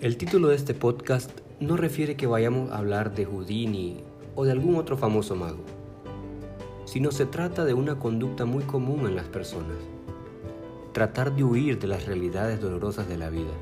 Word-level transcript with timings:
El 0.00 0.16
título 0.16 0.48
de 0.48 0.56
este 0.56 0.72
podcast 0.72 1.30
no 1.60 1.76
refiere 1.76 2.16
que 2.16 2.26
vayamos 2.26 2.70
a 2.70 2.78
hablar 2.78 3.14
de 3.14 3.26
Houdini 3.26 3.98
o 4.34 4.46
de 4.46 4.52
algún 4.52 4.76
otro 4.76 4.96
famoso 4.96 5.36
mago, 5.36 5.62
sino 6.86 7.12
se 7.12 7.26
trata 7.26 7.66
de 7.66 7.74
una 7.74 7.98
conducta 7.98 8.46
muy 8.46 8.64
común 8.64 9.06
en 9.06 9.14
las 9.14 9.26
personas, 9.26 9.76
tratar 10.92 11.36
de 11.36 11.44
huir 11.44 11.78
de 11.78 11.86
las 11.86 12.06
realidades 12.06 12.62
dolorosas 12.62 13.10
de 13.10 13.18
la 13.18 13.28
vida. 13.28 13.52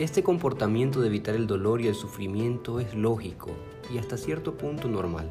Este 0.00 0.24
comportamiento 0.24 1.00
de 1.00 1.06
evitar 1.06 1.36
el 1.36 1.46
dolor 1.46 1.80
y 1.80 1.86
el 1.86 1.94
sufrimiento 1.94 2.80
es 2.80 2.92
lógico 2.96 3.50
y 3.88 3.98
hasta 3.98 4.16
cierto 4.16 4.54
punto 4.54 4.88
normal, 4.88 5.30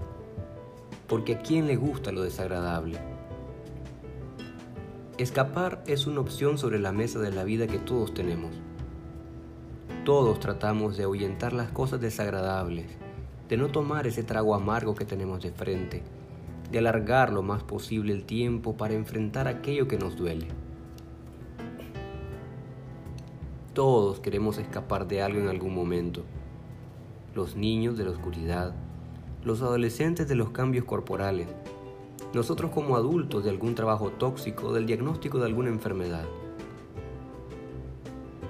porque 1.10 1.36
a 1.36 1.42
quién 1.42 1.68
le 1.68 1.76
gusta 1.76 2.14
lo 2.14 2.22
desagradable 2.22 3.00
Escapar 5.20 5.84
es 5.86 6.08
una 6.08 6.22
opción 6.22 6.58
sobre 6.58 6.80
la 6.80 6.92
mesa 6.92 7.20
de 7.20 7.30
la 7.30 7.44
vida 7.44 7.68
que 7.68 7.78
todos 7.78 8.16
tenemos. 8.16 8.50
Todos 10.06 10.40
tratamos 10.40 10.98
de 10.98 11.04
ahuyentar 11.04 11.54
las 11.54 11.70
cosas 11.72 12.02
desagradables, 12.02 12.88
de 13.48 13.56
no 13.56 13.68
tomar 13.68 14.08
ese 14.08 14.24
trago 14.24 14.56
amargo 14.56 14.96
que 14.96 15.06
tenemos 15.06 15.44
de 15.44 15.52
frente, 15.52 16.02
de 16.72 16.80
alargar 16.80 17.32
lo 17.32 17.44
más 17.44 17.62
posible 17.62 18.12
el 18.12 18.24
tiempo 18.24 18.76
para 18.76 18.96
enfrentar 18.96 19.48
aquello 19.48 19.88
que 19.88 20.00
nos 20.00 20.16
duele. 20.16 20.48
Todos 23.76 24.20
queremos 24.20 24.58
escapar 24.58 25.08
de 25.08 25.22
algo 25.22 25.40
en 25.40 25.48
algún 25.48 25.76
momento. 25.76 26.24
Los 27.36 27.56
niños 27.56 28.00
de 28.00 28.06
la 28.06 28.12
oscuridad, 28.12 28.74
los 29.44 29.62
adolescentes 29.62 30.28
de 30.28 30.36
los 30.36 30.50
cambios 30.50 30.86
corporales, 30.86 31.50
nosotros 32.34 32.72
como 32.72 32.96
adultos 32.96 33.44
de 33.44 33.52
algún 33.52 33.76
trabajo 33.76 34.10
tóxico, 34.10 34.74
del 34.74 34.88
diagnóstico 34.88 35.38
de 35.38 35.46
alguna 35.46 35.70
enfermedad. 35.70 36.26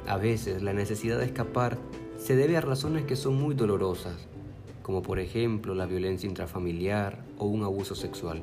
A 0.07 0.17
veces 0.17 0.63
la 0.63 0.73
necesidad 0.73 1.19
de 1.19 1.25
escapar 1.25 1.77
se 2.17 2.35
debe 2.35 2.55
a 2.55 2.61
razones 2.61 3.03
que 3.03 3.17
son 3.17 3.35
muy 3.41 3.55
dolorosas, 3.55 4.27
como 4.81 5.01
por 5.01 5.19
ejemplo 5.19 5.75
la 5.75 5.85
violencia 5.85 6.29
intrafamiliar 6.29 7.25
o 7.37 7.45
un 7.45 7.63
abuso 7.63 7.93
sexual. 7.95 8.41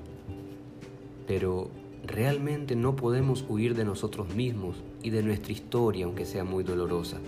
Pero 1.27 1.71
realmente 2.07 2.77
no 2.77 2.97
podemos 2.97 3.45
huir 3.49 3.75
de 3.75 3.85
nosotros 3.85 4.35
mismos 4.35 4.77
y 5.03 5.11
de 5.11 5.23
nuestra 5.23 5.53
historia 5.53 6.05
aunque 6.05 6.27
sea 6.27 6.45
muy 6.45 6.65
dolorosa. 6.65 7.19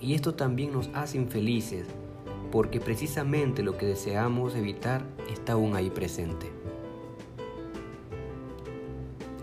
Y 0.00 0.14
esto 0.14 0.34
también 0.34 0.72
nos 0.72 0.90
hace 0.94 1.16
infelices 1.16 1.86
porque 2.50 2.80
precisamente 2.80 3.62
lo 3.62 3.76
que 3.76 3.86
deseamos 3.86 4.54
evitar 4.54 5.04
está 5.28 5.54
aún 5.54 5.74
ahí 5.74 5.90
presente. 5.90 6.53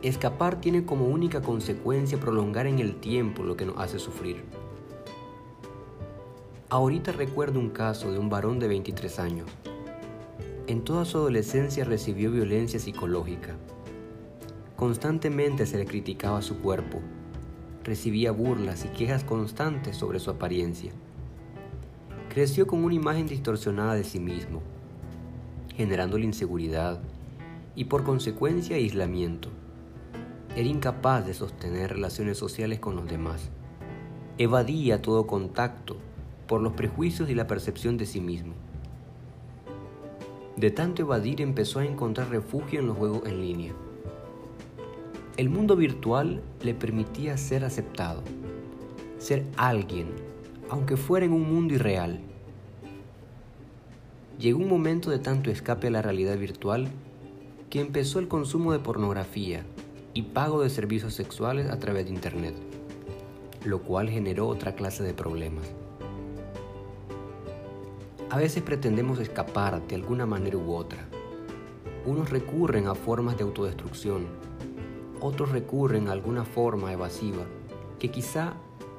Escapar 0.03 0.59
tiene 0.59 0.83
como 0.83 1.05
única 1.05 1.43
consecuencia 1.43 2.19
prolongar 2.19 2.65
en 2.65 2.79
el 2.79 2.95
tiempo 2.95 3.43
lo 3.43 3.55
que 3.55 3.67
nos 3.67 3.77
hace 3.77 3.99
sufrir. 3.99 4.43
Ahorita 6.69 7.11
recuerdo 7.11 7.59
un 7.59 7.69
caso 7.69 8.11
de 8.11 8.17
un 8.17 8.27
varón 8.27 8.57
de 8.57 8.67
23 8.67 9.19
años. 9.19 9.47
En 10.65 10.83
toda 10.83 11.05
su 11.05 11.19
adolescencia 11.19 11.83
recibió 11.83 12.31
violencia 12.31 12.79
psicológica. 12.79 13.55
Constantemente 14.75 15.67
se 15.67 15.77
le 15.77 15.85
criticaba 15.85 16.41
su 16.41 16.57
cuerpo. 16.61 16.99
Recibía 17.83 18.31
burlas 18.31 18.85
y 18.85 18.87
quejas 18.87 19.23
constantes 19.23 19.97
sobre 19.97 20.19
su 20.19 20.31
apariencia. 20.31 20.93
Creció 22.33 22.65
con 22.65 22.83
una 22.83 22.95
imagen 22.95 23.27
distorsionada 23.27 23.93
de 23.93 24.03
sí 24.03 24.19
mismo, 24.19 24.63
generando 25.75 26.17
la 26.17 26.25
inseguridad 26.25 26.99
y 27.75 27.85
por 27.85 28.03
consecuencia 28.03 28.77
aislamiento 28.77 29.49
era 30.55 30.67
incapaz 30.67 31.25
de 31.25 31.33
sostener 31.33 31.93
relaciones 31.93 32.37
sociales 32.37 32.79
con 32.79 32.95
los 32.95 33.07
demás. 33.07 33.49
Evadía 34.37 35.01
todo 35.01 35.25
contacto 35.25 35.95
por 36.47 36.61
los 36.61 36.73
prejuicios 36.73 37.29
y 37.29 37.35
la 37.35 37.47
percepción 37.47 37.97
de 37.97 38.05
sí 38.05 38.19
mismo. 38.19 38.53
De 40.57 40.69
tanto 40.69 41.03
evadir 41.03 41.41
empezó 41.41 41.79
a 41.79 41.85
encontrar 41.85 42.29
refugio 42.29 42.81
en 42.81 42.87
los 42.87 42.97
juegos 42.97 43.21
en 43.25 43.41
línea. 43.41 43.73
El 45.37 45.49
mundo 45.49 45.77
virtual 45.77 46.41
le 46.61 46.73
permitía 46.73 47.37
ser 47.37 47.63
aceptado, 47.63 48.21
ser 49.17 49.45
alguien, 49.55 50.07
aunque 50.69 50.97
fuera 50.97 51.25
en 51.25 51.31
un 51.31 51.49
mundo 51.49 51.75
irreal. 51.75 52.19
Llegó 54.37 54.59
un 54.59 54.67
momento 54.67 55.09
de 55.09 55.19
tanto 55.19 55.49
escape 55.49 55.87
a 55.87 55.91
la 55.91 56.01
realidad 56.01 56.37
virtual 56.37 56.89
que 57.69 57.79
empezó 57.79 58.19
el 58.19 58.27
consumo 58.27 58.73
de 58.73 58.79
pornografía, 58.79 59.63
y 60.13 60.23
pago 60.23 60.61
de 60.61 60.69
servicios 60.69 61.13
sexuales 61.13 61.69
a 61.69 61.79
través 61.79 62.05
de 62.05 62.11
Internet, 62.11 62.55
lo 63.63 63.81
cual 63.81 64.09
generó 64.09 64.47
otra 64.47 64.75
clase 64.75 65.03
de 65.03 65.13
problemas. 65.13 65.65
A 68.29 68.37
veces 68.37 68.63
pretendemos 68.63 69.19
escapar 69.19 69.85
de 69.87 69.95
alguna 69.95 70.25
manera 70.25 70.57
u 70.57 70.73
otra. 70.73 71.05
Unos 72.05 72.29
recurren 72.29 72.87
a 72.87 72.95
formas 72.95 73.37
de 73.37 73.43
autodestrucción, 73.43 74.25
otros 75.19 75.51
recurren 75.51 76.07
a 76.07 76.13
alguna 76.13 76.45
forma 76.45 76.91
evasiva 76.91 77.43
que 77.99 78.09
quizá 78.09 78.53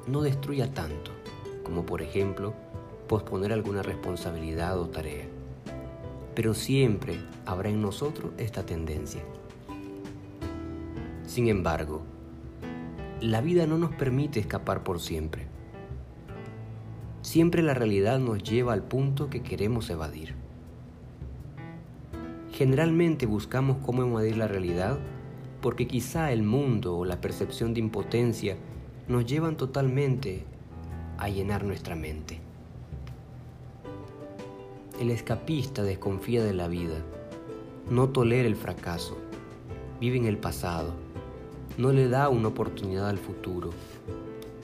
no 0.07 0.23
destruya 0.23 0.73
tanto, 0.73 1.11
como 1.65 1.85
por 1.85 2.03
ejemplo 2.03 2.55
posponer 3.09 3.53
alguna 3.53 3.83
responsabilidad 3.83 4.79
o 4.79 4.89
tarea. 4.89 5.27
Pero 6.35 6.55
siempre 6.55 7.19
habrá 7.45 7.69
en 7.69 7.83
nosotros 7.83 8.33
esta 8.39 8.65
tendencia. 8.65 9.23
Sin 11.33 11.49
embargo, 11.49 12.03
la 13.23 13.41
vida 13.41 13.67
no 13.67 13.79
nos 13.79 13.93
permite 13.93 14.39
escapar 14.39 14.85
por 14.85 15.01
siempre. 15.01 15.47
Siempre 17.23 17.63
la 17.63 17.73
realidad 17.73 18.19
nos 18.19 18.43
lleva 18.43 18.75
al 18.75 18.83
punto 18.83 19.31
que 19.31 19.43
queremos 19.43 19.89
evadir. 19.89 20.35
Generalmente 22.53 23.25
buscamos 23.25 23.79
cómo 23.79 24.03
evadir 24.03 24.37
la 24.37 24.47
realidad 24.47 24.99
porque 25.63 25.87
quizá 25.87 26.33
el 26.33 26.43
mundo 26.43 26.99
o 26.99 27.07
la 27.07 27.23
percepción 27.23 27.73
de 27.73 27.81
impotencia 27.81 28.59
nos 29.09 29.25
llevan 29.25 29.57
totalmente 29.57 30.45
a 31.17 31.31
llenar 31.31 31.65
nuestra 31.65 31.97
mente. 31.97 32.41
El 35.01 35.11
escapista 35.11 35.83
desconfía 35.83 36.45
de 36.45 36.53
la 36.53 36.69
vida, 36.69 36.99
no 37.89 38.11
tolera 38.11 38.47
el 38.47 38.55
fracaso, 38.57 39.17
vive 39.99 40.19
en 40.19 40.27
el 40.27 40.37
pasado 40.37 41.11
no 41.79 41.93
le 41.93 42.09
da 42.09 42.29
una 42.29 42.49
oportunidad 42.49 43.09
al 43.09 43.19
futuro. 43.19 43.71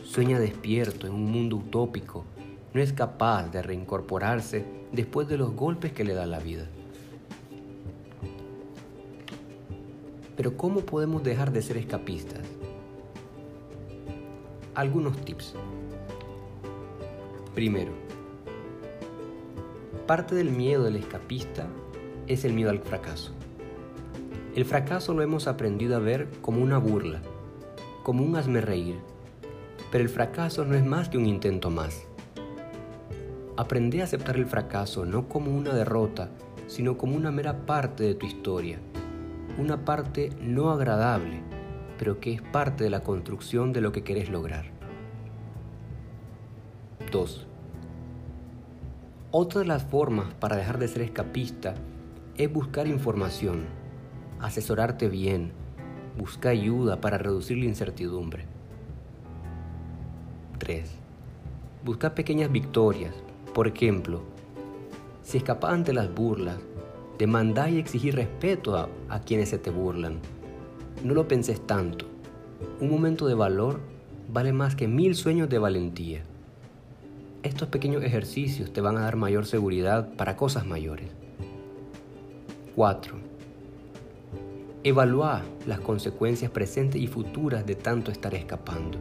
Sueña 0.05 0.39
despierto 0.39 1.07
en 1.07 1.15
un 1.15 1.31
mundo 1.31 1.57
utópico, 1.57 2.25
no 2.75 2.81
es 2.81 2.93
capaz 2.93 3.49
de 3.51 3.63
reincorporarse 3.63 4.65
después 4.93 5.29
de 5.29 5.39
los 5.39 5.55
golpes 5.55 5.93
que 5.93 6.05
le 6.05 6.15
da 6.15 6.27
la 6.27 6.39
vida. 6.39 6.67
Pero 10.37 10.57
¿cómo 10.57 10.81
podemos 10.81 11.23
dejar 11.23 11.51
de 11.51 11.63
ser 11.63 11.79
escapistas? 11.79 12.41
Algunos 14.75 15.17
tips. 15.25 15.55
Primero, 17.55 17.91
parte 20.07 20.37
del 20.37 20.51
miedo 20.51 20.85
del 20.85 20.97
escapista 20.97 21.67
es 22.29 22.45
el 22.45 22.53
miedo 22.53 22.71
al 22.71 22.79
fracaso. 22.79 23.33
El 24.59 24.65
fracaso 24.65 25.15
lo 25.15 25.23
hemos 25.23 25.47
aprendido 25.47 25.95
a 25.95 26.01
ver 26.01 26.27
como 26.43 26.61
una 26.61 26.79
burla, 26.79 27.21
como 28.03 28.25
un 28.25 28.35
hazme 28.35 28.61
reír. 28.61 28.97
Pero 29.93 30.03
el 30.03 30.11
fracaso 30.11 30.65
no 30.65 30.75
es 30.75 30.85
más 30.85 31.09
que 31.09 31.17
un 31.17 31.27
intento 31.27 31.71
más. 31.71 32.09
Aprende 33.57 34.01
a 34.01 34.05
aceptar 34.05 34.35
el 34.35 34.47
fracaso 34.47 35.05
no 35.05 35.29
como 35.29 35.57
una 35.57 35.73
derrota, 35.73 36.31
sino 36.67 36.99
como 36.99 37.15
una 37.15 37.31
mera 37.31 37.67
parte 37.67 38.03
de 38.03 38.17
tu 38.17 38.27
historia, 38.27 38.81
una 39.59 39.85
parte 39.85 40.31
no 40.41 40.73
agradable, 40.73 41.41
pero 41.97 42.19
que 42.19 42.33
es 42.33 42.43
parte 42.43 42.83
de 42.83 42.91
la 42.91 43.05
construcción 43.05 43.73
de 43.73 43.81
lo 43.81 43.93
que 43.93 44.03
querés 44.03 44.29
lograr. 44.29 44.73
2. 47.13 47.47
Otra 49.31 49.61
de 49.61 49.69
las 49.69 49.85
formas 49.85 50.35
para 50.35 50.57
dejar 50.57 50.79
de 50.79 50.89
ser 50.89 51.03
escapista 51.03 51.77
es 52.37 52.53
buscar 52.53 52.89
información 52.89 53.79
asesorarte 54.41 55.09
bien, 55.09 55.53
busca 56.17 56.51
ayuda 56.51 57.01
para 57.01 57.19
reducir 57.19 57.59
la 57.59 57.65
incertidumbre. 57.67 58.47
3. 60.59 60.91
Busca 61.85 62.15
pequeñas 62.15 62.51
victorias. 62.51 63.15
Por 63.55 63.69
ejemplo, 63.69 64.23
si 65.23 65.39
escapas 65.39 65.73
ante 65.73 65.93
las 65.93 66.13
burlas, 66.13 66.59
demanda 67.19 67.69
y 67.71 67.79
exigir 67.79 68.15
respeto 68.15 68.77
a, 68.77 68.89
a 69.09 69.21
quienes 69.21 69.49
se 69.49 69.59
te 69.59 69.71
burlan. 69.71 70.19
No 71.05 71.15
lo 71.15 71.29
penses 71.29 71.65
tanto. 71.67 72.07
Un 72.81 72.91
momento 72.91 73.27
de 73.27 73.35
valor 73.35 73.81
vale 74.33 74.53
más 74.53 74.75
que 74.75 74.89
mil 74.89 75.15
sueños 75.15 75.49
de 75.49 75.59
valentía. 75.59 76.23
Estos 77.43 77.69
pequeños 77.69 78.03
ejercicios 78.03 78.73
te 78.73 78.81
van 78.81 78.97
a 78.97 79.03
dar 79.03 79.17
mayor 79.17 79.47
seguridad 79.47 80.09
para 80.17 80.37
cosas 80.37 80.67
mayores. 80.67 81.09
4. 82.75 83.28
Evalúa 84.85 85.43
las 85.67 85.81
consecuencias 85.81 86.53
presentes 86.53 87.03
y 87.03 87.09
futuras 87.09 87.67
de 87.67 87.75
tanto 87.75 88.13
estar 88.13 88.33
escapando. 88.35 88.97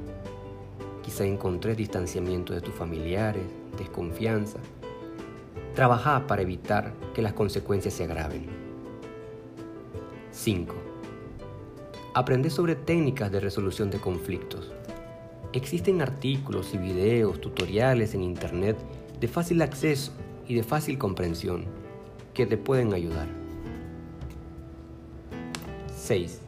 quizá 1.03 1.23
encontres 1.23 1.77
distanciamiento 1.77 2.51
de 2.53 2.61
tus 2.61 2.73
familiares, 2.73 3.43
desconfianza. 3.77 4.57
Trabaja 5.75 6.25
para 6.25 6.41
evitar 6.41 6.93
que 7.13 7.21
las 7.21 7.33
consecuencias 7.33 7.93
se 7.93 8.05
agraven. 8.05 8.47
5. 10.31 10.73
Aprende 12.15 12.49
sobre 12.49 12.75
técnicas 12.75 13.31
de 13.31 13.39
resolución 13.39 13.91
de 13.91 13.99
conflictos. 13.99 14.73
Existen 15.53 16.01
artículos 16.01 16.73
y 16.73 16.79
videos, 16.79 17.39
tutoriales 17.39 18.15
en 18.15 18.23
Internet 18.23 18.77
de 19.19 19.27
fácil 19.27 19.61
acceso 19.61 20.11
y 20.47 20.55
de 20.55 20.63
fácil 20.63 20.97
comprensión 20.97 21.65
que 22.33 22.47
te 22.47 22.57
pueden 22.57 22.93
ayudar. 22.93 23.46
6. 26.07 26.39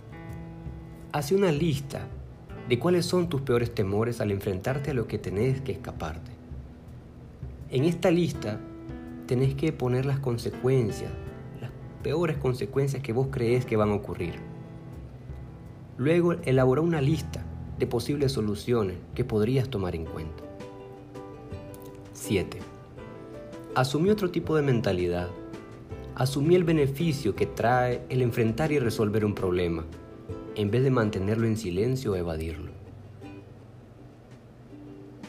Hace 1.12 1.36
una 1.36 1.52
lista 1.52 2.08
de 2.70 2.80
cuáles 2.80 3.06
son 3.06 3.28
tus 3.28 3.42
peores 3.42 3.76
temores 3.76 4.22
al 4.22 4.32
enfrentarte 4.32 4.92
a 4.92 4.94
lo 4.94 5.06
que 5.06 5.18
tenés 5.18 5.60
que 5.60 5.74
escaparte. 5.74 6.32
En 7.70 7.84
esta 7.84 8.10
lista 8.10 8.58
tenés 9.28 9.56
que 9.56 9.74
poner 9.74 10.06
las 10.06 10.20
consecuencias, 10.20 11.12
las 11.60 11.72
peores 12.02 12.38
consecuencias 12.38 13.04
que 13.04 13.12
vos 13.12 13.28
crees 13.32 13.66
que 13.66 13.76
van 13.76 13.90
a 13.90 13.96
ocurrir. 13.96 14.36
Luego 15.98 16.36
elabora 16.46 16.80
una 16.80 17.02
lista 17.02 17.44
de 17.78 17.86
posibles 17.86 18.32
soluciones 18.32 18.96
que 19.14 19.26
podrías 19.26 19.68
tomar 19.68 19.94
en 19.94 20.06
cuenta. 20.06 20.42
7. 22.14 22.60
Asumí 23.76 24.10
otro 24.10 24.32
tipo 24.32 24.56
de 24.56 24.62
mentalidad. 24.62 25.28
Asumí 26.20 26.56
el 26.56 26.66
beneficio 26.66 27.34
que 27.34 27.46
trae 27.46 28.02
el 28.10 28.22
enfrentar 28.22 28.74
y 28.74 28.80
resolver 28.80 29.24
un 29.24 29.34
problema, 29.34 29.86
en 30.56 30.70
vez 30.70 30.84
de 30.84 30.92
mantenerlo 30.92 31.48
en 31.48 31.56
silencio 31.56 32.12
o 32.12 32.16
evadirlo. 32.18 32.74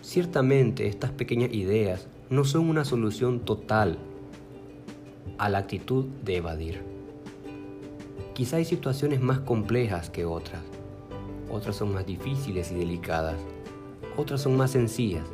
Ciertamente 0.02 0.88
estas 0.88 1.12
pequeñas 1.12 1.52
ideas 1.52 2.08
no 2.28 2.44
son 2.44 2.68
una 2.68 2.84
solución 2.84 3.38
total 3.38 3.98
a 5.38 5.48
la 5.48 5.58
actitud 5.58 6.06
de 6.24 6.38
evadir. 6.38 6.82
Quizá 8.34 8.56
hay 8.56 8.64
situaciones 8.64 9.20
más 9.20 9.38
complejas 9.38 10.10
que 10.10 10.24
otras, 10.24 10.60
otras 11.52 11.76
son 11.76 11.94
más 11.94 12.04
difíciles 12.04 12.72
y 12.72 12.74
delicadas, 12.74 13.36
otras 14.16 14.40
son 14.40 14.56
más 14.56 14.72
sencillas. 14.72 15.28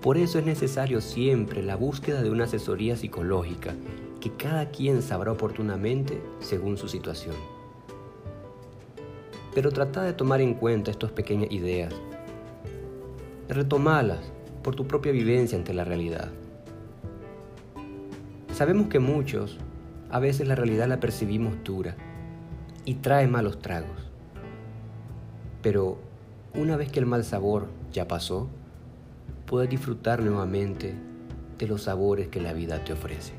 Por 0.00 0.16
eso 0.16 0.38
es 0.38 0.46
necesario 0.46 1.02
siempre 1.02 1.62
la 1.62 1.76
búsqueda 1.76 2.22
de 2.22 2.30
una 2.30 2.44
asesoría 2.44 2.96
psicológica 2.96 3.74
que 4.20 4.32
cada 4.32 4.70
quien 4.70 5.02
sabrá 5.02 5.32
oportunamente 5.32 6.22
según 6.40 6.76
su 6.76 6.88
situación. 6.88 7.36
Pero 9.54 9.70
trata 9.70 10.02
de 10.02 10.12
tomar 10.12 10.40
en 10.40 10.54
cuenta 10.54 10.90
estas 10.90 11.12
pequeñas 11.12 11.50
ideas, 11.50 11.94
retomalas 13.48 14.20
por 14.62 14.74
tu 14.74 14.86
propia 14.86 15.12
vivencia 15.12 15.56
ante 15.56 15.72
la 15.72 15.84
realidad. 15.84 16.30
Sabemos 18.52 18.88
que 18.88 18.98
muchos, 18.98 19.56
a 20.10 20.18
veces 20.18 20.48
la 20.48 20.54
realidad 20.54 20.88
la 20.88 21.00
percibimos 21.00 21.54
dura 21.62 21.96
y 22.84 22.94
trae 22.94 23.28
malos 23.28 23.60
tragos. 23.60 24.10
Pero 25.62 25.98
una 26.54 26.76
vez 26.76 26.90
que 26.90 26.98
el 26.98 27.06
mal 27.06 27.24
sabor 27.24 27.68
ya 27.92 28.08
pasó, 28.08 28.48
puedes 29.46 29.70
disfrutar 29.70 30.22
nuevamente 30.22 30.94
de 31.58 31.66
los 31.66 31.82
sabores 31.82 32.28
que 32.28 32.40
la 32.40 32.52
vida 32.52 32.82
te 32.84 32.92
ofrece. 32.92 33.37